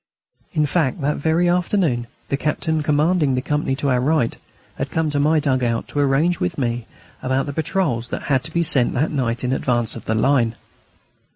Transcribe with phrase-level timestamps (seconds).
[0.53, 4.35] In fact, that very afternoon the captain commanding the company to our right
[4.79, 6.87] had come to my dug out to arrange with me
[7.21, 10.55] about the patrols that had to be sent that night in advance of the line.